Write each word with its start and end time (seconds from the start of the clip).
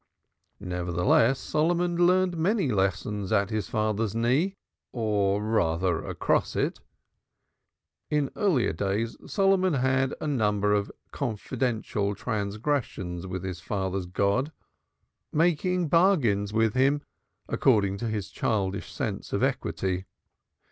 Nevertheless, 0.63 1.37
Solomon 1.37 1.95
learned 1.95 2.35
many 2.35 2.71
lessons 2.71 3.31
at 3.31 3.51
his 3.51 3.69
father's 3.69 4.15
knee, 4.15 4.55
or 4.91 5.43
rather, 5.43 6.03
across 6.03 6.55
it. 6.55 6.79
In 8.09 8.31
earlier 8.35 8.73
days 8.73 9.15
Solomon 9.27 9.73
had 9.75 9.83
had 10.09 10.15
a 10.19 10.25
number 10.25 10.73
of 10.73 10.91
confidential 11.11 12.15
transactions 12.15 13.27
with 13.27 13.43
his 13.43 13.59
father's 13.59 14.07
God, 14.07 14.51
making 15.31 15.87
bargains 15.87 16.51
with 16.51 16.73
Him 16.73 17.03
according 17.47 17.97
to 17.99 18.07
his 18.07 18.31
childish 18.31 18.91
sense 18.91 19.31
of 19.31 19.43
equity. 19.43 20.05